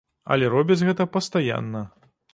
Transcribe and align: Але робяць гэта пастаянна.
Але 0.35 0.49
робяць 0.53 0.79
гэта 0.87 1.07
пастаянна. 1.19 1.83